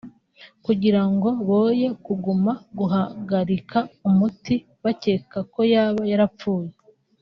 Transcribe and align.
kugira 0.65 1.01
ngo 1.11 1.29
boye 1.47 1.87
kugumya 2.05 2.53
guhagarika 2.77 3.77
umutima 4.09 4.67
bakeka 4.83 5.37
ko 5.53 5.59
yaba 5.73 6.01
yarapfuye 6.11 6.71